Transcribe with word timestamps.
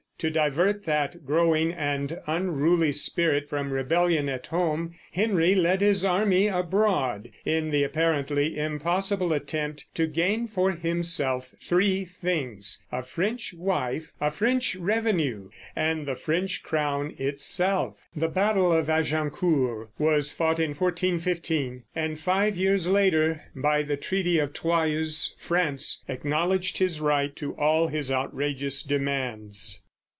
To 0.17 0.29
divert 0.29 0.83
that 0.83 1.25
growing 1.25 1.73
and 1.73 2.19
unruly 2.27 2.91
spirit 2.91 3.49
from 3.49 3.73
rebellion 3.73 4.29
at 4.29 4.45
home, 4.45 4.93
Henry 5.11 5.55
led 5.55 5.81
his 5.81 6.05
army 6.05 6.45
abroad, 6.47 7.31
in 7.43 7.71
the 7.71 7.83
apparently 7.83 8.55
impossible 8.55 9.33
attempt 9.33 9.87
to 9.95 10.05
gain 10.05 10.47
for 10.47 10.73
himself 10.73 11.55
three 11.59 12.05
things: 12.05 12.85
a 12.91 13.01
French 13.01 13.55
wife, 13.55 14.11
a 14.21 14.29
French 14.29 14.75
revenue, 14.75 15.49
and 15.75 16.05
the 16.07 16.13
French 16.15 16.61
crown 16.61 17.15
itself. 17.17 18.07
The 18.15 18.27
battle 18.29 18.71
of 18.71 18.91
Agincourt 18.91 19.89
was 19.97 20.33
fought 20.33 20.59
in 20.59 20.75
1415, 20.75 21.81
and 21.95 22.19
five 22.19 22.55
years 22.55 22.87
later, 22.87 23.41
by 23.55 23.81
the 23.81 23.97
Treaty 23.97 24.37
of 24.37 24.53
Troyes, 24.53 25.35
France 25.39 26.03
acknowledged 26.07 26.77
his 26.77 27.01
right 27.01 27.35
to 27.37 27.55
all 27.57 27.87
his 27.87 28.11
outrageous 28.11 28.83
demands. 28.83 29.81